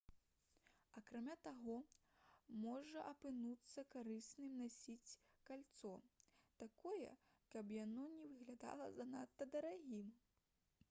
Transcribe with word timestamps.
акрамя 0.99 1.33
таго 1.47 1.73
можа 2.61 3.03
апынуцца 3.09 3.83
карысным 3.95 4.55
насіць 4.61 5.17
кальцо 5.49 5.91
такое 6.63 7.11
каб 7.57 7.75
яно 7.75 8.07
не 8.15 8.25
выглядала 8.31 8.87
занадта 8.97 9.49
дарагім 9.57 10.09